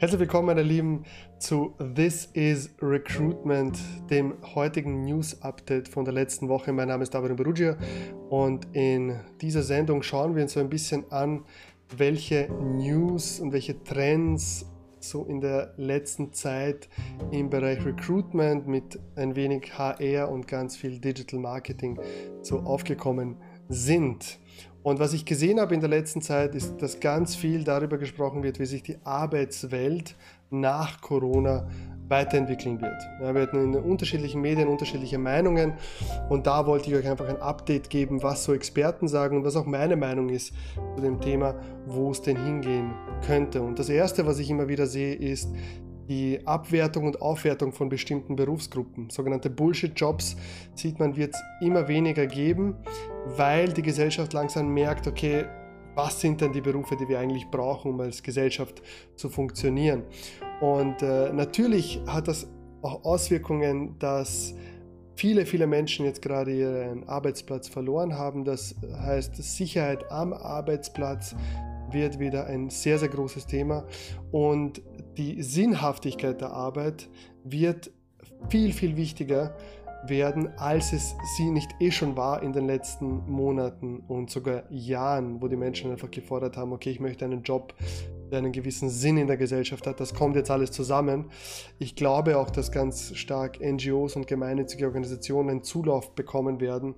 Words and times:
Herzlich 0.00 0.20
willkommen, 0.20 0.46
meine 0.46 0.62
Lieben, 0.62 1.02
zu 1.40 1.74
This 1.96 2.26
is 2.26 2.70
Recruitment, 2.80 3.80
dem 4.08 4.34
heutigen 4.54 5.02
News-Update 5.02 5.88
von 5.88 6.04
der 6.04 6.14
letzten 6.14 6.48
Woche. 6.48 6.72
Mein 6.72 6.86
Name 6.86 7.02
ist 7.02 7.12
David 7.12 7.36
Berugia 7.36 7.76
und 8.30 8.68
in 8.74 9.18
dieser 9.40 9.64
Sendung 9.64 10.04
schauen 10.04 10.36
wir 10.36 10.44
uns 10.44 10.52
so 10.52 10.60
ein 10.60 10.68
bisschen 10.70 11.10
an, 11.10 11.42
welche 11.96 12.48
News 12.48 13.40
und 13.40 13.52
welche 13.52 13.82
Trends 13.82 14.70
so 15.00 15.24
in 15.24 15.40
der 15.40 15.74
letzten 15.76 16.32
Zeit 16.32 16.88
im 17.32 17.50
Bereich 17.50 17.84
Recruitment 17.84 18.68
mit 18.68 19.00
ein 19.16 19.34
wenig 19.34 19.76
HR 19.76 20.30
und 20.30 20.46
ganz 20.46 20.76
viel 20.76 21.00
Digital 21.00 21.40
Marketing 21.40 21.98
so 22.42 22.60
aufgekommen 22.60 23.36
sind. 23.68 24.38
Und 24.82 25.00
was 25.00 25.12
ich 25.12 25.24
gesehen 25.24 25.60
habe 25.60 25.74
in 25.74 25.80
der 25.80 25.90
letzten 25.90 26.22
Zeit, 26.22 26.54
ist, 26.54 26.80
dass 26.80 27.00
ganz 27.00 27.34
viel 27.34 27.64
darüber 27.64 27.98
gesprochen 27.98 28.42
wird, 28.42 28.58
wie 28.58 28.66
sich 28.66 28.82
die 28.82 28.96
Arbeitswelt 29.04 30.14
nach 30.50 31.00
Corona 31.00 31.66
weiterentwickeln 32.08 32.80
wird. 32.80 33.02
Ja, 33.20 33.34
wir 33.34 33.42
hatten 33.42 33.74
in 33.74 33.74
unterschiedlichen 33.74 34.40
Medien 34.40 34.68
unterschiedliche 34.68 35.18
Meinungen 35.18 35.74
und 36.28 36.46
da 36.46 36.66
wollte 36.66 36.90
ich 36.90 36.96
euch 36.96 37.08
einfach 37.08 37.28
ein 37.28 37.40
Update 37.40 37.90
geben, 37.90 38.22
was 38.22 38.44
so 38.44 38.54
Experten 38.54 39.08
sagen 39.08 39.36
und 39.36 39.44
was 39.44 39.56
auch 39.56 39.66
meine 39.66 39.96
Meinung 39.96 40.30
ist 40.30 40.54
zu 40.94 41.02
dem 41.02 41.20
Thema, 41.20 41.54
wo 41.86 42.10
es 42.10 42.22
denn 42.22 42.42
hingehen 42.42 42.94
könnte. 43.26 43.60
Und 43.60 43.78
das 43.78 43.88
Erste, 43.88 44.26
was 44.26 44.38
ich 44.38 44.48
immer 44.48 44.68
wieder 44.68 44.86
sehe, 44.86 45.14
ist, 45.14 45.50
die 46.08 46.46
Abwertung 46.46 47.06
und 47.06 47.20
Aufwertung 47.20 47.72
von 47.72 47.88
bestimmten 47.88 48.36
Berufsgruppen. 48.36 49.10
Sogenannte 49.10 49.50
Bullshit-Jobs 49.50 50.36
sieht 50.74 50.98
man, 50.98 51.16
wird 51.16 51.34
es 51.34 51.42
immer 51.60 51.86
weniger 51.88 52.26
geben, 52.26 52.76
weil 53.36 53.72
die 53.72 53.82
Gesellschaft 53.82 54.32
langsam 54.32 54.72
merkt, 54.72 55.06
okay, 55.06 55.44
was 55.94 56.20
sind 56.20 56.40
denn 56.40 56.52
die 56.52 56.60
Berufe, 56.60 56.96
die 56.96 57.08
wir 57.08 57.18
eigentlich 57.18 57.50
brauchen, 57.50 57.92
um 57.92 58.00
als 58.00 58.22
Gesellschaft 58.22 58.82
zu 59.16 59.28
funktionieren. 59.28 60.04
Und 60.60 61.02
äh, 61.02 61.32
natürlich 61.32 62.00
hat 62.06 62.28
das 62.28 62.48
auch 62.82 63.04
Auswirkungen, 63.04 63.98
dass 63.98 64.54
viele, 65.16 65.44
viele 65.44 65.66
Menschen 65.66 66.06
jetzt 66.06 66.22
gerade 66.22 66.52
ihren 66.56 67.08
Arbeitsplatz 67.08 67.66
verloren 67.68 68.16
haben. 68.16 68.44
Das 68.44 68.76
heißt, 69.00 69.34
Sicherheit 69.36 70.10
am 70.12 70.32
Arbeitsplatz 70.32 71.34
wird 71.90 72.20
wieder 72.20 72.46
ein 72.46 72.70
sehr, 72.70 72.98
sehr 72.98 73.08
großes 73.08 73.46
Thema. 73.46 73.84
Und 74.30 74.80
die 75.18 75.42
Sinnhaftigkeit 75.42 76.40
der 76.40 76.52
Arbeit 76.52 77.08
wird 77.44 77.90
viel, 78.48 78.72
viel 78.72 78.96
wichtiger 78.96 79.56
werden, 80.06 80.56
als 80.58 80.92
es 80.92 81.16
sie 81.36 81.50
nicht 81.50 81.70
eh 81.80 81.90
schon 81.90 82.16
war 82.16 82.40
in 82.42 82.52
den 82.52 82.66
letzten 82.66 83.28
Monaten 83.28 83.98
und 84.06 84.30
sogar 84.30 84.62
Jahren, 84.70 85.42
wo 85.42 85.48
die 85.48 85.56
Menschen 85.56 85.90
einfach 85.90 86.10
gefordert 86.10 86.56
haben, 86.56 86.72
okay, 86.72 86.90
ich 86.90 87.00
möchte 87.00 87.24
einen 87.24 87.42
Job, 87.42 87.74
der 88.30 88.38
einen 88.38 88.52
gewissen 88.52 88.90
Sinn 88.90 89.16
in 89.16 89.26
der 89.26 89.36
Gesellschaft 89.36 89.88
hat. 89.88 89.98
Das 89.98 90.14
kommt 90.14 90.36
jetzt 90.36 90.52
alles 90.52 90.70
zusammen. 90.70 91.26
Ich 91.80 91.96
glaube 91.96 92.38
auch, 92.38 92.50
dass 92.50 92.70
ganz 92.70 93.16
stark 93.16 93.58
NGOs 93.60 94.14
und 94.14 94.28
gemeinnützige 94.28 94.86
Organisationen 94.86 95.64
Zulauf 95.64 96.14
bekommen 96.14 96.60
werden 96.60 96.94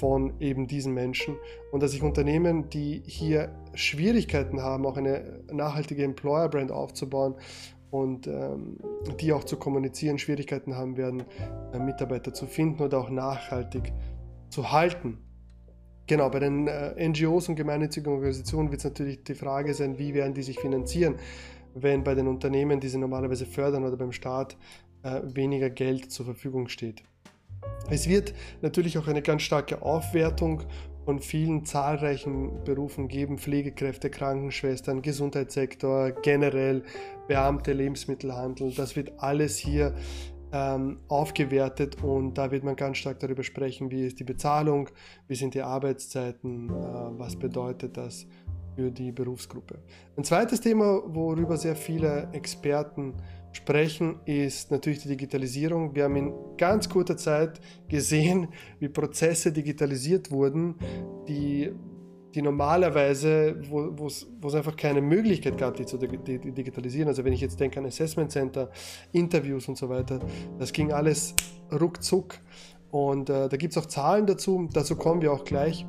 von 0.00 0.32
eben 0.40 0.66
diesen 0.66 0.94
Menschen 0.94 1.36
und 1.70 1.82
dass 1.82 1.92
sich 1.92 2.02
Unternehmen, 2.02 2.70
die 2.70 3.02
hier 3.04 3.54
Schwierigkeiten 3.74 4.62
haben, 4.62 4.86
auch 4.86 4.96
eine 4.96 5.44
nachhaltige 5.52 6.02
Employer-Brand 6.04 6.72
aufzubauen 6.72 7.34
und 7.90 8.26
ähm, 8.26 8.78
die 9.20 9.32
auch 9.32 9.44
zu 9.44 9.58
kommunizieren, 9.58 10.18
Schwierigkeiten 10.18 10.74
haben 10.74 10.96
werden, 10.96 11.24
äh, 11.74 11.78
Mitarbeiter 11.78 12.32
zu 12.32 12.46
finden 12.46 12.82
oder 12.82 12.98
auch 12.98 13.10
nachhaltig 13.10 13.92
zu 14.48 14.72
halten. 14.72 15.18
Genau, 16.06 16.30
bei 16.30 16.38
den 16.38 16.66
äh, 16.66 17.08
NGOs 17.08 17.50
und 17.50 17.56
gemeinnützigen 17.56 18.10
Organisationen 18.10 18.70
wird 18.70 18.80
es 18.80 18.84
natürlich 18.84 19.22
die 19.22 19.34
Frage 19.34 19.74
sein, 19.74 19.98
wie 19.98 20.14
werden 20.14 20.32
die 20.32 20.42
sich 20.42 20.58
finanzieren, 20.58 21.16
wenn 21.74 22.04
bei 22.04 22.14
den 22.14 22.26
Unternehmen, 22.26 22.80
die 22.80 22.88
sie 22.88 22.98
normalerweise 22.98 23.44
fördern 23.44 23.84
oder 23.84 23.96
beim 23.96 24.12
Staat, 24.12 24.56
äh, 25.02 25.20
weniger 25.24 25.68
Geld 25.68 26.10
zur 26.10 26.24
Verfügung 26.24 26.68
steht. 26.68 27.02
Es 27.90 28.08
wird 28.08 28.34
natürlich 28.62 28.98
auch 28.98 29.08
eine 29.08 29.22
ganz 29.22 29.42
starke 29.42 29.82
Aufwertung 29.82 30.62
von 31.04 31.18
vielen 31.18 31.64
zahlreichen 31.64 32.62
Berufen 32.64 33.08
geben, 33.08 33.38
Pflegekräfte, 33.38 34.10
Krankenschwestern, 34.10 35.02
Gesundheitssektor, 35.02 36.12
generell 36.12 36.84
Beamte, 37.26 37.72
Lebensmittelhandel. 37.72 38.72
Das 38.74 38.94
wird 38.96 39.12
alles 39.18 39.56
hier 39.56 39.94
ähm, 40.52 40.98
aufgewertet 41.08 42.02
und 42.02 42.34
da 42.34 42.50
wird 42.50 42.64
man 42.64 42.76
ganz 42.76 42.98
stark 42.98 43.18
darüber 43.20 43.42
sprechen, 43.42 43.90
wie 43.90 44.06
ist 44.06 44.20
die 44.20 44.24
Bezahlung, 44.24 44.88
wie 45.26 45.34
sind 45.34 45.54
die 45.54 45.62
Arbeitszeiten, 45.62 46.68
äh, 46.68 46.72
was 46.72 47.36
bedeutet 47.36 47.96
das 47.96 48.26
für 48.76 48.90
die 48.90 49.10
Berufsgruppe. 49.10 49.78
Ein 50.16 50.24
zweites 50.24 50.60
Thema, 50.60 51.02
worüber 51.06 51.56
sehr 51.56 51.76
viele 51.76 52.28
Experten 52.32 53.14
sprechen, 53.14 53.39
ist 54.26 54.70
natürlich 54.70 55.02
die 55.02 55.08
Digitalisierung. 55.08 55.94
Wir 55.94 56.04
haben 56.04 56.16
in 56.16 56.32
ganz 56.56 56.88
kurzer 56.88 57.16
Zeit 57.16 57.60
gesehen, 57.88 58.48
wie 58.78 58.88
Prozesse 58.88 59.52
digitalisiert 59.52 60.30
wurden, 60.30 60.76
die 61.28 61.70
die 62.34 62.42
normalerweise, 62.42 63.56
wo 63.68 64.06
es 64.06 64.54
einfach 64.54 64.76
keine 64.76 65.00
Möglichkeit 65.00 65.58
gab, 65.58 65.76
die 65.76 65.86
zu 65.86 65.98
digitalisieren. 65.98 67.08
Also 67.08 67.24
wenn 67.24 67.32
ich 67.32 67.40
jetzt 67.40 67.58
denke 67.58 67.80
an 67.80 67.86
Assessment 67.86 68.30
Center, 68.30 68.70
Interviews 69.12 69.68
und 69.68 69.76
so 69.76 69.88
weiter, 69.88 70.20
das 70.58 70.72
ging 70.72 70.92
alles 70.92 71.34
ruckzuck. 71.72 72.38
Und 72.90 73.30
äh, 73.30 73.48
da 73.48 73.56
gibt 73.56 73.72
es 73.72 73.78
auch 73.78 73.86
Zahlen 73.86 74.26
dazu, 74.26 74.68
dazu 74.72 74.96
kommen 74.96 75.22
wir 75.22 75.32
auch 75.32 75.44
gleich. 75.44 75.86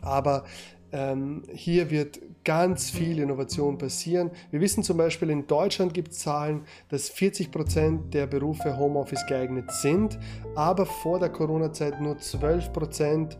Aber 0.00 0.44
ähm, 0.92 1.42
hier 1.52 1.90
wird 1.90 2.20
ganz 2.44 2.90
viel 2.90 3.18
Innovation 3.18 3.78
passieren. 3.78 4.30
Wir 4.50 4.60
wissen 4.60 4.82
zum 4.82 4.96
Beispiel, 4.96 5.30
in 5.30 5.46
Deutschland 5.46 5.94
gibt 5.94 6.12
es 6.12 6.20
Zahlen, 6.20 6.62
dass 6.88 7.08
40 7.08 7.50
Prozent 7.50 8.14
der 8.14 8.26
Berufe 8.26 8.76
Homeoffice 8.76 9.24
geeignet 9.26 9.70
sind, 9.70 10.18
aber 10.54 10.86
vor 10.86 11.18
der 11.18 11.30
Corona-Zeit 11.30 12.00
nur 12.00 12.16
12% 12.16 13.36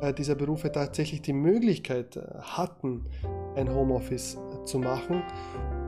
äh, 0.00 0.12
dieser 0.12 0.34
Berufe 0.34 0.72
tatsächlich 0.72 1.22
die 1.22 1.32
Möglichkeit 1.32 2.16
äh, 2.16 2.22
hatten, 2.40 3.06
ein 3.54 3.72
Homeoffice 3.72 4.36
zu 4.66 4.78
machen. 4.78 5.22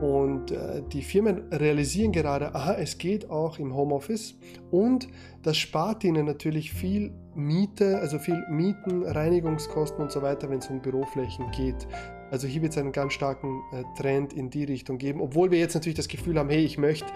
Und 0.01 0.53
die 0.93 1.01
Firmen 1.01 1.49
realisieren 1.51 2.13
gerade, 2.13 2.55
aha, 2.55 2.75
es 2.75 2.97
geht 2.97 3.29
auch 3.29 3.59
im 3.59 3.75
Homeoffice 3.75 4.39
und 4.71 5.09
das 5.43 5.57
spart 5.57 6.05
ihnen 6.05 6.25
natürlich 6.25 6.71
viel 6.71 7.11
Miete, 7.35 7.97
also 7.99 8.17
viel 8.17 8.41
Mieten, 8.49 9.03
Reinigungskosten 9.03 10.01
und 10.01 10.11
so 10.11 10.21
weiter, 10.21 10.49
wenn 10.49 10.59
es 10.59 10.67
um 10.69 10.81
Büroflächen 10.81 11.51
geht. 11.51 11.85
Also 12.31 12.47
hier 12.47 12.61
wird 12.61 12.71
es 12.71 12.77
einen 12.77 12.91
ganz 12.91 13.13
starken 13.13 13.61
Trend 13.97 14.33
in 14.33 14.49
die 14.49 14.63
Richtung 14.63 14.99
geben, 14.99 15.19
obwohl 15.19 15.51
wir 15.51 15.59
jetzt 15.59 15.73
natürlich 15.73 15.97
das 15.97 16.07
Gefühl 16.07 16.37
haben, 16.39 16.49
hey, 16.49 16.63
ich 16.63 16.77
möchte 16.77 17.07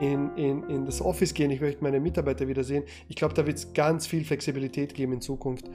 in, 0.00 0.30
in, 0.36 0.62
in 0.64 0.84
das 0.84 1.00
Office 1.00 1.34
gehen, 1.34 1.50
ich 1.50 1.60
möchte 1.60 1.82
meine 1.82 1.98
Mitarbeiter 2.00 2.46
wiedersehen. 2.46 2.84
Ich 3.08 3.16
glaube, 3.16 3.34
da 3.34 3.46
wird 3.46 3.56
es 3.56 3.72
ganz 3.72 4.06
viel 4.06 4.24
Flexibilität 4.24 4.94
geben 4.94 5.14
in 5.14 5.20
Zukunft 5.20 5.68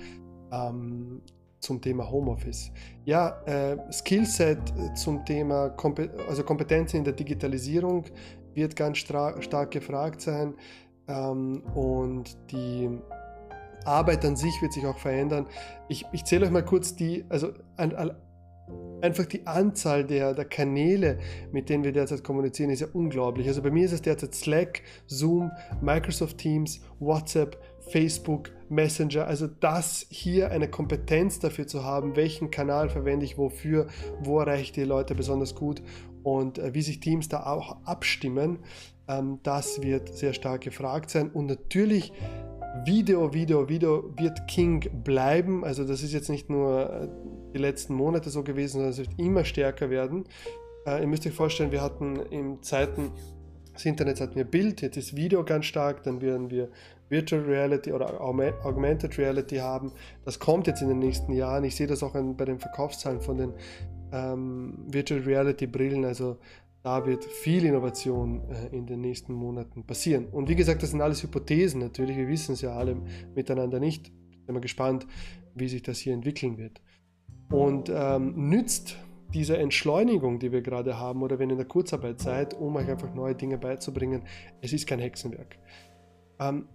ähm, 0.51 1.21
zum 1.63 1.81
Thema 1.81 2.09
Homeoffice. 2.09 2.71
Ja, 3.05 3.41
äh, 3.45 3.77
Skillset 3.91 4.59
zum 4.95 5.25
Thema 5.25 5.69
Kompe 5.69 6.09
also 6.27 6.43
Kompetenzen 6.43 6.97
in 6.97 7.03
der 7.03 7.13
Digitalisierung 7.13 8.05
wird 8.53 8.75
ganz 8.75 8.97
stark 8.97 9.71
gefragt 9.71 10.21
sein 10.21 10.53
ähm, 11.07 11.63
und 11.73 12.37
die 12.51 12.89
Arbeit 13.85 14.23
an 14.25 14.35
sich 14.35 14.53
wird 14.61 14.73
sich 14.73 14.85
auch 14.85 14.97
verändern. 14.97 15.47
Ich, 15.89 16.05
ich 16.11 16.23
zähle 16.25 16.45
euch 16.45 16.51
mal 16.51 16.63
kurz 16.63 16.95
die, 16.95 17.25
also 17.29 17.51
an, 17.77 17.93
an, 17.95 18.15
einfach 19.01 19.25
die 19.25 19.45
Anzahl 19.45 20.05
der, 20.05 20.33
der 20.33 20.45
Kanäle, 20.45 21.19
mit 21.51 21.69
denen 21.69 21.83
wir 21.83 21.91
derzeit 21.91 22.23
kommunizieren, 22.23 22.69
ist 22.69 22.79
ja 22.79 22.87
unglaublich. 22.93 23.47
Also 23.47 23.61
bei 23.61 23.71
mir 23.71 23.85
ist 23.85 23.91
es 23.91 24.01
derzeit 24.01 24.33
Slack, 24.33 24.81
Zoom, 25.07 25.51
Microsoft 25.81 26.37
Teams, 26.37 26.81
WhatsApp, 26.99 27.61
Facebook, 27.89 28.51
Messenger. 28.69 29.27
Also 29.27 29.47
das 29.47 30.05
hier 30.09 30.51
eine 30.51 30.67
Kompetenz 30.69 31.39
dafür 31.39 31.67
zu 31.67 31.83
haben, 31.83 32.15
welchen 32.15 32.51
Kanal 32.51 32.89
verwende 32.89 33.25
ich 33.25 33.37
wofür, 33.37 33.87
wo 34.21 34.39
erreiche 34.39 34.63
ich 34.63 34.71
die 34.71 34.83
Leute 34.83 35.15
besonders 35.15 35.55
gut 35.55 35.81
und 36.23 36.57
äh, 36.57 36.73
wie 36.73 36.81
sich 36.81 36.99
Teams 36.99 37.29
da 37.29 37.45
auch 37.45 37.77
abstimmen, 37.85 38.59
ähm, 39.07 39.39
das 39.43 39.81
wird 39.81 40.09
sehr 40.09 40.33
stark 40.33 40.61
gefragt 40.61 41.09
sein. 41.09 41.29
Und 41.29 41.47
natürlich 41.47 42.13
Video, 42.85 43.33
Video, 43.33 43.69
Video 43.69 44.13
wird 44.17 44.47
King 44.47 45.03
bleiben. 45.03 45.63
Also 45.63 45.83
das 45.83 46.01
ist 46.01 46.13
jetzt 46.13 46.29
nicht 46.29 46.49
nur 46.49 46.89
äh, 46.89 47.07
die 47.53 47.59
letzten 47.59 47.93
Monate 47.93 48.29
so 48.29 48.43
gewesen, 48.43 48.73
sondern 48.73 48.91
es 48.91 48.97
wird 48.97 49.19
immer 49.19 49.45
stärker 49.45 49.89
werden. 49.89 50.23
Äh, 50.85 51.01
ihr 51.01 51.07
müsst 51.07 51.27
euch 51.27 51.33
vorstellen, 51.33 51.71
wir 51.71 51.81
hatten 51.81 52.15
in 52.31 52.63
Zeiten 52.63 53.11
des 53.75 53.85
Internets 53.85 54.21
hatten 54.21 54.35
wir 54.35 54.45
Bild, 54.45 54.81
jetzt 54.81 54.97
ist 54.97 55.15
Video 55.15 55.43
ganz 55.43 55.65
stark, 55.65 56.03
dann 56.03 56.21
werden 56.21 56.49
wir 56.49 56.69
Virtual 57.09 57.41
Reality 57.43 57.91
oder 57.91 58.21
Augmented 58.21 59.17
Reality 59.17 59.57
haben. 59.57 59.91
Das 60.25 60.39
kommt 60.39 60.67
jetzt 60.67 60.81
in 60.81 60.89
den 60.89 60.99
nächsten 60.99 61.33
Jahren. 61.33 61.63
Ich 61.63 61.75
sehe 61.75 61.87
das 61.87 62.01
auch 62.01 62.13
bei 62.13 62.45
den 62.45 62.59
Verkaufszahlen 62.59 63.21
von 63.21 63.37
den 63.37 63.53
ähm, 64.11 64.85
Virtual 64.87 65.21
Reality 65.21 65.67
Brillen. 65.67 66.05
Also 66.05 66.37
da 66.81 67.05
wird 67.05 67.23
viel 67.23 67.65
Innovation 67.65 68.41
äh, 68.49 68.75
in 68.75 68.85
den 68.85 69.01
nächsten 69.01 69.33
Monaten 69.33 69.85
passieren. 69.85 70.25
Und 70.25 70.49
wie 70.49 70.55
gesagt, 70.55 70.83
das 70.83 70.91
sind 70.91 71.01
alles 71.01 71.23
Hypothesen 71.23 71.79
natürlich. 71.79 72.17
Wir 72.17 72.27
wissen 72.27 72.53
es 72.53 72.61
ja 72.61 72.75
alle 72.75 72.97
miteinander 73.35 73.79
nicht. 73.79 74.11
Ich 74.31 74.45
bin 74.45 74.55
mal 74.55 74.59
gespannt, 74.59 75.07
wie 75.55 75.67
sich 75.67 75.83
das 75.83 75.99
hier 75.99 76.13
entwickeln 76.13 76.57
wird. 76.57 76.81
Und 77.49 77.91
ähm, 77.93 78.49
nützt 78.49 78.97
dieser 79.33 79.59
Entschleunigung, 79.59 80.39
die 80.39 80.51
wir 80.51 80.61
gerade 80.61 80.99
haben, 80.99 81.23
oder 81.23 81.39
wenn 81.39 81.49
ihr 81.49 81.53
in 81.53 81.57
der 81.57 81.67
Kurzarbeit 81.67 82.19
seid, 82.19 82.53
um 82.53 82.75
euch 82.75 82.89
einfach 82.89 83.13
neue 83.13 83.35
Dinge 83.35 83.57
beizubringen, 83.57 84.23
es 84.61 84.73
ist 84.73 84.87
kein 84.87 84.99
Hexenwerk. 84.99 85.57
Ähm, 86.39 86.67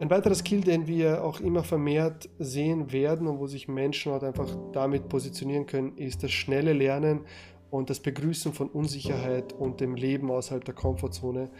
ein 0.00 0.10
weiterer 0.10 0.34
Skill, 0.34 0.60
den 0.60 0.86
wir 0.86 1.24
auch 1.24 1.40
immer 1.40 1.64
vermehrt 1.64 2.28
sehen 2.38 2.92
werden 2.92 3.26
und 3.26 3.38
wo 3.38 3.46
sich 3.46 3.66
Menschen 3.66 4.12
halt 4.12 4.22
einfach 4.22 4.48
damit 4.72 5.08
positionieren 5.08 5.66
können, 5.66 5.96
ist 5.96 6.22
das 6.22 6.30
schnelle 6.30 6.72
Lernen 6.72 7.22
und 7.70 7.90
das 7.90 8.00
Begrüßen 8.00 8.52
von 8.52 8.68
Unsicherheit 8.68 9.52
und 9.52 9.80
dem 9.80 9.94
Leben 9.96 10.30
außerhalb 10.30 10.64
der 10.64 10.74
Komfortzone. 10.74 11.50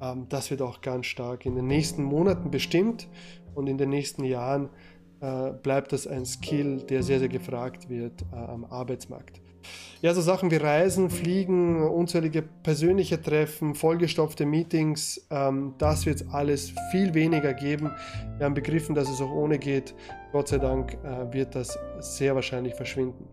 Ähm, 0.00 0.26
das 0.28 0.50
wird 0.50 0.62
auch 0.62 0.80
ganz 0.80 1.06
stark 1.06 1.44
in 1.44 1.54
den 1.54 1.66
nächsten 1.66 2.02
Monaten 2.02 2.50
bestimmt 2.50 3.08
und 3.54 3.66
in 3.66 3.76
den 3.76 3.90
nächsten 3.90 4.24
Jahren 4.24 4.70
äh, 5.20 5.52
bleibt 5.62 5.92
das 5.92 6.06
ein 6.06 6.24
Skill, 6.24 6.78
der 6.88 7.02
sehr, 7.02 7.18
sehr 7.18 7.28
gefragt 7.28 7.90
wird 7.90 8.22
äh, 8.32 8.36
am 8.36 8.64
Arbeitsmarkt. 8.64 9.42
Ja, 10.02 10.14
so 10.14 10.22
Sachen 10.22 10.50
wie 10.50 10.56
Reisen, 10.56 11.10
Fliegen, 11.10 11.86
unzählige 11.86 12.42
persönliche 12.42 13.20
Treffen, 13.20 13.74
vollgestopfte 13.74 14.46
Meetings, 14.46 15.26
ähm, 15.30 15.74
das 15.78 16.06
wird 16.06 16.22
es 16.22 16.28
alles 16.30 16.72
viel 16.90 17.12
weniger 17.14 17.52
geben. 17.52 17.90
Wir 18.38 18.46
haben 18.46 18.54
begriffen, 18.54 18.94
dass 18.94 19.10
es 19.10 19.20
auch 19.20 19.30
ohne 19.30 19.58
geht. 19.58 19.94
Gott 20.32 20.48
sei 20.48 20.58
Dank 20.58 20.94
äh, 21.04 21.32
wird 21.32 21.54
das 21.54 21.78
sehr 21.98 22.34
wahrscheinlich 22.34 22.74
verschwinden. 22.74 23.28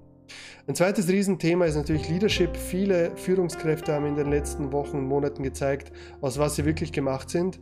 Ein 0.67 0.75
zweites 0.75 1.07
Riesenthema 1.07 1.65
ist 1.65 1.75
natürlich 1.75 2.09
Leadership. 2.09 2.57
Viele 2.57 3.15
Führungskräfte 3.15 3.93
haben 3.93 4.05
in 4.05 4.15
den 4.15 4.29
letzten 4.29 4.73
Wochen 4.73 4.97
und 4.97 5.05
Monaten 5.05 5.43
gezeigt, 5.43 5.93
aus 6.19 6.37
was 6.37 6.57
sie 6.57 6.65
wirklich 6.65 6.91
gemacht 6.91 7.29
sind. 7.29 7.59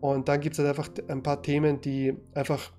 Und 0.00 0.28
dann 0.28 0.40
gibt 0.40 0.54
es 0.54 0.58
halt 0.60 0.68
einfach 0.68 0.90
ein 1.08 1.22
paar 1.22 1.42
Themen, 1.42 1.80
die 1.80 2.14
einfach 2.34 2.70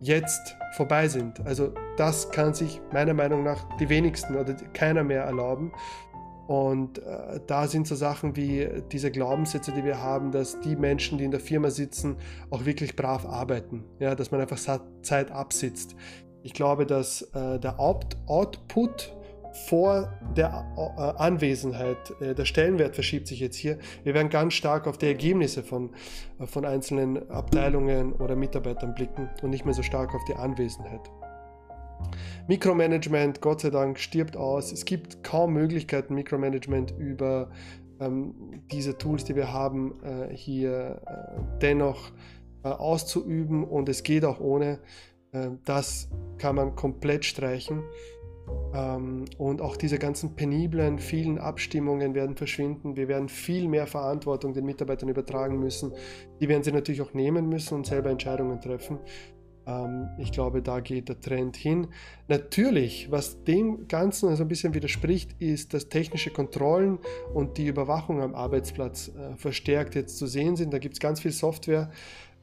jetzt 0.00 0.56
vorbei 0.72 1.08
sind. 1.08 1.44
Also 1.46 1.72
das 1.96 2.30
kann 2.30 2.54
sich 2.54 2.80
meiner 2.92 3.14
Meinung 3.14 3.42
nach 3.44 3.64
die 3.78 3.88
wenigsten 3.88 4.36
oder 4.36 4.54
keiner 4.72 5.04
mehr 5.04 5.22
erlauben. 5.22 5.72
Und 6.46 6.98
äh, 6.98 7.38
da 7.46 7.68
sind 7.68 7.86
so 7.86 7.94
Sachen 7.94 8.34
wie 8.34 8.68
diese 8.90 9.12
Glaubenssätze, 9.12 9.70
die 9.70 9.84
wir 9.84 10.02
haben, 10.02 10.32
dass 10.32 10.58
die 10.60 10.74
Menschen, 10.74 11.18
die 11.18 11.24
in 11.24 11.30
der 11.30 11.38
Firma 11.38 11.70
sitzen, 11.70 12.16
auch 12.50 12.64
wirklich 12.64 12.96
brav 12.96 13.24
arbeiten. 13.24 13.84
Ja, 14.00 14.16
dass 14.16 14.32
man 14.32 14.40
einfach 14.40 14.58
Zeit 15.02 15.30
absitzt. 15.30 15.94
Ich 16.42 16.52
glaube, 16.52 16.86
dass 16.86 17.22
äh, 17.34 17.60
der 17.60 17.78
Out 17.78 18.16
Output 18.26 19.14
vor 19.52 20.12
der 20.36 20.66
äh, 20.76 21.00
Anwesenheit, 21.18 21.96
äh, 22.20 22.34
der 22.34 22.44
Stellenwert 22.44 22.94
verschiebt 22.94 23.26
sich 23.26 23.40
jetzt 23.40 23.56
hier. 23.56 23.78
Wir 24.04 24.14
werden 24.14 24.28
ganz 24.28 24.54
stark 24.54 24.86
auf 24.86 24.98
die 24.98 25.06
Ergebnisse 25.06 25.62
von, 25.62 25.90
äh, 26.38 26.46
von 26.46 26.64
einzelnen 26.64 27.30
Abteilungen 27.30 28.12
oder 28.14 28.36
Mitarbeitern 28.36 28.94
blicken 28.94 29.28
und 29.42 29.50
nicht 29.50 29.64
mehr 29.64 29.74
so 29.74 29.82
stark 29.82 30.14
auf 30.14 30.24
die 30.24 30.34
Anwesenheit. 30.34 31.10
Mikromanagement, 32.48 33.40
Gott 33.40 33.60
sei 33.60 33.70
Dank, 33.70 33.98
stirbt 33.98 34.36
aus. 34.36 34.72
Es 34.72 34.84
gibt 34.84 35.22
kaum 35.22 35.52
Möglichkeiten, 35.52 36.14
Mikromanagement 36.14 36.94
über 36.98 37.50
ähm, 38.00 38.62
diese 38.72 38.96
Tools, 38.96 39.24
die 39.24 39.36
wir 39.36 39.52
haben, 39.52 40.02
äh, 40.02 40.34
hier 40.34 41.02
äh, 41.06 41.40
dennoch 41.60 42.10
äh, 42.64 42.68
auszuüben 42.68 43.64
und 43.64 43.88
es 43.88 44.02
geht 44.02 44.24
auch 44.24 44.40
ohne. 44.40 44.80
das 45.64 46.08
kann 46.38 46.56
man 46.56 46.74
komplett 46.74 47.24
streichen. 47.24 47.84
Ähm, 48.74 49.24
und 49.38 49.60
auch 49.60 49.76
diese 49.76 49.98
ganzen 49.98 50.36
peniblen, 50.36 50.98
vielen 50.98 51.38
Abstimmungen 51.38 52.14
werden 52.14 52.36
verschwinden. 52.36 52.96
Wir 52.96 53.08
werden 53.08 53.28
viel 53.28 53.68
mehr 53.68 53.86
Verantwortung 53.86 54.52
den 54.52 54.64
Mitarbeitern 54.64 55.08
übertragen 55.08 55.58
müssen. 55.58 55.92
Die 56.40 56.48
werden 56.48 56.62
sie 56.62 56.72
natürlich 56.72 57.02
auch 57.02 57.14
nehmen 57.14 57.48
müssen 57.48 57.74
und 57.74 57.86
selber 57.86 58.10
Entscheidungen 58.10 58.60
treffen. 58.60 58.98
Ähm, 59.66 60.08
ich 60.18 60.32
glaube, 60.32 60.62
da 60.62 60.80
geht 60.80 61.08
der 61.08 61.20
Trend 61.20 61.56
hin. 61.56 61.88
Natürlich, 62.28 63.10
was 63.10 63.44
dem 63.44 63.88
Ganzen 63.88 64.28
also 64.28 64.44
ein 64.44 64.48
bisschen 64.48 64.74
widerspricht, 64.74 65.34
ist, 65.40 65.74
dass 65.74 65.88
technische 65.88 66.30
Kontrollen 66.30 66.98
und 67.34 67.58
die 67.58 67.66
Überwachung 67.66 68.20
am 68.22 68.34
Arbeitsplatz 68.34 69.08
äh, 69.08 69.36
verstärkt 69.36 69.94
jetzt 69.94 70.18
zu 70.18 70.26
sehen 70.26 70.56
sind. 70.56 70.72
Da 70.72 70.78
gibt 70.78 70.94
es 70.94 71.00
ganz 71.00 71.20
viel 71.20 71.32
Software 71.32 71.90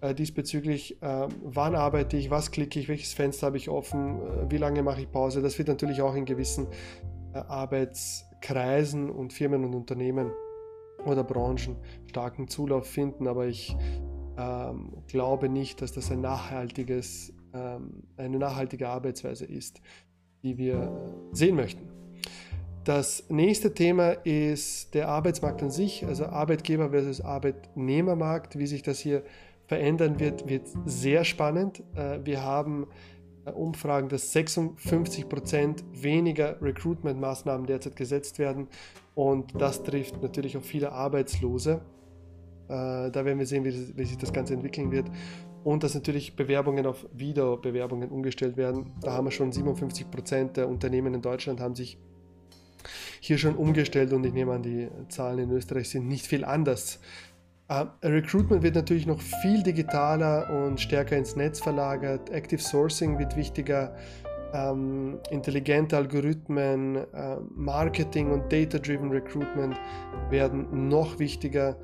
äh, 0.02 0.14
diesbezüglich, 0.14 1.02
äh, 1.02 1.28
wann 1.44 1.76
arbeite 1.76 2.18
ich, 2.18 2.30
was 2.30 2.52
klicke 2.52 2.80
ich, 2.80 2.88
welches 2.88 3.14
Fenster 3.14 3.48
habe 3.48 3.58
ich 3.58 3.70
offen, 3.70 4.22
äh, 4.22 4.52
wie 4.52 4.58
lange 4.58 4.84
mache 4.84 5.02
ich 5.02 5.12
Pause. 5.12 5.42
Das 5.42 5.58
wird 5.58 5.68
natürlich 5.68 6.02
auch 6.02 6.16
in 6.16 6.26
gewissen 6.26 6.68
äh, 7.34 7.40
Arbeitskreisen 7.40 9.10
und 9.10 9.34
Firmen 9.34 9.64
und 9.64 9.74
Unternehmen 9.74 10.32
oder 11.06 11.24
Branchen 11.24 11.78
starken 12.08 12.48
Zulauf 12.48 12.88
finden, 12.88 13.28
aber 13.28 13.48
ich 13.48 13.76
ähm, 14.38 14.94
glaube 15.08 15.50
nicht, 15.50 15.82
dass 15.82 15.92
das 15.94 16.12
ein 16.12 16.22
nachhaltiges, 16.22 17.34
ähm, 17.54 18.04
eine 18.18 18.38
nachhaltige 18.38 18.90
Arbeitsweise 18.90 19.46
ist, 19.46 19.82
die 20.44 20.58
wir 20.58 20.92
sehen 21.32 21.56
möchten. 21.56 21.88
Das 22.84 23.30
nächste 23.30 23.74
Thema 23.74 24.12
ist 24.12 24.94
der 24.94 25.10
Arbeitsmarkt 25.10 25.62
an 25.62 25.72
sich, 25.72 26.06
also 26.06 26.26
Arbeitgeber 26.26 26.92
versus 26.92 27.20
Arbeitnehmermarkt, 27.20 28.58
wie 28.58 28.68
sich 28.68 28.82
das 28.82 29.00
hier 29.00 29.24
verändern 29.68 30.20
wird, 30.20 30.50
wird 30.50 30.68
sehr 30.86 31.24
spannend. 31.24 31.84
Äh, 31.96 32.20
wir 32.24 32.44
haben 32.44 32.88
äh, 33.46 33.52
Umfragen, 33.52 34.10
dass 34.10 34.32
56 34.32 35.30
Prozent 35.30 35.84
weniger 35.94 36.62
Recruitment-Maßnahmen 36.62 37.68
derzeit 37.68 37.96
gesetzt 37.96 38.40
werden 38.40 38.68
und 39.18 39.60
das 39.60 39.84
trifft 39.84 40.22
natürlich 40.22 40.58
auch 40.58 40.64
viele 40.64 40.92
Arbeitslose. 40.92 41.82
Äh, 42.70 43.10
da 43.10 43.26
werden 43.26 43.40
wir 43.40 43.46
sehen, 43.46 43.66
wie, 43.66 44.06
sich 44.06 44.18
das 44.18 44.32
Ganze 44.32 44.54
entwickeln 44.54 44.92
wird. 44.92 45.08
Und 45.64 45.84
dass 45.84 45.96
natürlich 45.96 46.36
Bewerbungen 46.36 46.86
auf 46.86 47.06
Wiederbewerbungen 47.14 48.10
umgestellt 48.10 48.58
werden. 48.58 48.92
Da 49.02 49.14
haben 49.14 49.26
wir 49.26 49.32
schon 49.32 49.52
57 49.52 50.10
Prozent 50.10 50.56
der 50.56 50.70
Unternehmen 50.70 51.14
in 51.14 51.22
Deutschland 51.22 51.60
haben 51.60 51.76
sich 51.76 51.98
hier 53.20 53.38
schon 53.38 53.56
umgestellt 53.56 54.14
und 54.14 54.24
ich 54.24 54.34
nehme 54.34 54.54
an, 54.54 54.62
die 54.62 54.88
Zahlen 55.10 55.40
in 55.40 55.52
Österreich 55.52 55.90
sind 55.90 56.08
nicht 56.08 56.28
viel 56.28 56.46
anders. 56.46 57.00
Uh, 57.70 57.86
Recruitment 58.02 58.64
wird 58.64 58.76
natürlich 58.76 59.06
noch 59.06 59.20
viel 59.20 59.62
digitaler 59.62 60.50
und 60.50 60.80
stärker 60.80 61.18
ins 61.18 61.36
Netz 61.36 61.60
verlagert. 61.60 62.30
Active 62.30 62.62
Sourcing 62.62 63.20
wird 63.20 63.36
wichtiger. 63.36 63.94
Ähm, 64.54 65.20
intelligente 65.32 65.98
Algorithmen, 65.98 66.96
äh, 66.96 67.38
Marketing 67.54 68.32
und 68.32 68.50
Data-Driven 68.54 69.12
Recruitment 69.12 69.78
werden 70.30 70.88
noch 70.88 71.20
wichtiger. 71.20 71.76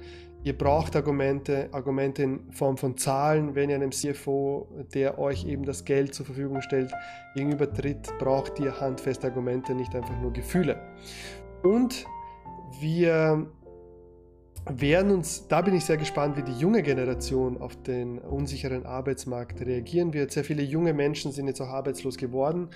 Ihr 0.46 0.58
braucht 0.58 0.96
Argumente, 0.96 1.68
Argumente 1.74 2.24
in 2.24 2.52
Form 2.54 2.78
von 2.78 2.96
Zahlen. 2.96 3.54
Wenn 3.54 3.70
ihr 3.70 3.76
einem 3.76 3.92
CFO, 3.92 4.68
der 4.94 5.20
euch 5.20 5.46
eben 5.46 5.66
das 5.66 5.84
Geld 5.84 6.14
zur 6.14 6.26
Verfügung 6.26 6.62
stellt, 6.62 6.94
gegenübertritt, 7.36 8.18
braucht 8.20 8.58
ihr 8.62 8.80
handfeste 8.80 9.28
Argumente, 9.28 9.76
nicht 9.76 9.94
einfach 9.94 10.18
nur 10.22 10.32
Gefühle. 10.32 10.80
Und 11.62 12.06
wir 12.80 13.48
werden 14.70 15.12
uns, 15.12 15.48
da 15.48 15.62
bin 15.62 15.76
ich 15.76 15.86
sehr 15.86 15.98
gespannt, 15.98 16.38
wie 16.38 16.44
die 16.44 16.58
junge 16.58 16.84
Generation 16.84 17.60
auf 17.60 17.76
den 17.84 18.20
unsicheren 18.20 18.86
Arbeitsmarkt 18.86 19.62
reagieren 19.62 20.14
wird. 20.14 20.32
Sehr 20.32 20.44
viele 20.44 20.64
junge 20.64 20.94
Menschen 20.94 21.32
sind 21.32 21.48
jetzt 21.48 21.62
auch 21.62 21.68
arbeitslos 21.68 22.18
geworden. 22.18 22.70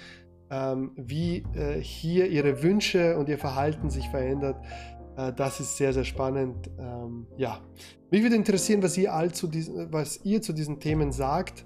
Ähm, 0.50 0.92
wie 0.96 1.44
äh, 1.56 1.82
hier 1.82 2.28
ihre 2.28 2.64
Wünsche 2.64 3.18
und 3.18 3.28
ihr 3.28 3.38
Verhalten 3.38 3.90
sich 3.90 4.08
verändert, 4.08 4.56
äh, 5.18 5.34
das 5.34 5.60
ist 5.60 5.78
sehr, 5.78 5.92
sehr 5.94 6.06
spannend. 6.06 6.70
Ähm, 6.80 7.28
ja, 7.36 7.60
mich 8.12 8.24
würde 8.24 8.36
interessieren, 8.36 8.82
was 8.82 8.98
ihr, 8.98 9.14
all 9.14 9.32
zu 9.34 9.48
diesen, 9.48 9.92
was 9.92 10.24
ihr 10.24 10.42
zu 10.42 10.54
diesen 10.54 10.80
Themen 10.80 11.12
sagt 11.12 11.66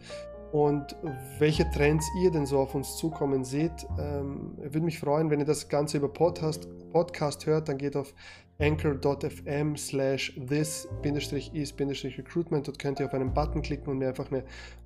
und 0.52 0.96
welche 1.40 1.70
Trends 1.70 2.06
ihr 2.22 2.32
denn 2.32 2.46
so 2.46 2.60
auf 2.60 2.76
uns 2.76 2.98
zukommen 2.98 3.44
seht. 3.44 3.88
Ähm, 4.00 4.58
würde 4.58 4.82
mich 4.82 5.00
freuen, 5.00 5.30
wenn 5.30 5.40
ihr 5.40 5.46
das 5.46 5.70
Ganze 5.70 5.98
über 5.98 6.10
Podcast, 6.10 6.68
Podcast 6.92 7.46
hört, 7.46 7.70
dann 7.70 7.78
geht 7.78 7.96
auf 7.96 8.14
anchor.fm 8.62 9.76
slash 9.76 10.34
this-is-recruitment. 10.48 12.68
Dort 12.68 12.80
könnt 12.80 13.00
ihr 13.00 13.08
auf 13.08 13.14
einen 13.14 13.34
Button 13.34 13.62
klicken 13.62 13.92
und 13.92 13.98
mir 13.98 14.10
einfach 14.10 14.32
eine 14.32 14.44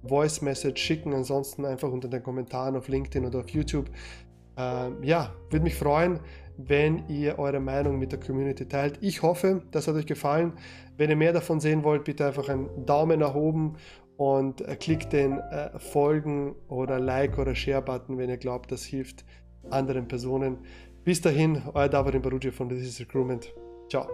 Voice 0.07 0.41
Message 0.41 0.81
schicken. 0.81 1.13
Ansonsten 1.13 1.65
einfach 1.65 1.91
unter 1.91 2.07
den 2.07 2.23
Kommentaren 2.23 2.75
auf 2.75 2.87
LinkedIn 2.87 3.25
oder 3.25 3.39
auf 3.39 3.49
YouTube. 3.49 3.89
Ähm, 4.57 5.03
ja, 5.03 5.33
würde 5.49 5.63
mich 5.63 5.75
freuen, 5.75 6.19
wenn 6.57 7.07
ihr 7.09 7.37
eure 7.37 7.59
Meinung 7.59 7.99
mit 7.99 8.13
der 8.13 8.19
Community 8.19 8.67
teilt. 8.67 8.97
Ich 9.01 9.21
hoffe, 9.21 9.63
das 9.71 9.87
hat 9.87 9.95
euch 9.95 10.05
gefallen. 10.05 10.53
Wenn 10.97 11.09
ihr 11.09 11.17
mehr 11.17 11.33
davon 11.33 11.59
sehen 11.59 11.83
wollt, 11.83 12.05
bitte 12.05 12.25
einfach 12.25 12.47
einen 12.47 12.85
Daumen 12.85 13.19
nach 13.19 13.35
oben 13.35 13.75
und 14.17 14.61
äh, 14.61 14.77
klickt 14.77 15.11
den 15.11 15.39
äh, 15.39 15.77
Folgen 15.77 16.55
oder 16.69 16.99
Like 16.99 17.37
oder 17.37 17.53
Share-Button, 17.53 18.17
wenn 18.17 18.29
ihr 18.29 18.37
glaubt, 18.37 18.71
das 18.71 18.85
hilft 18.85 19.25
anderen 19.69 20.07
Personen. 20.07 20.59
Bis 21.03 21.21
dahin, 21.21 21.61
euer 21.73 21.89
David 21.89 22.21
Barugi 22.21 22.51
von 22.51 22.69
This 22.69 22.87
is 22.87 22.99
Recruitment. 22.99 23.53
叫 23.87 24.05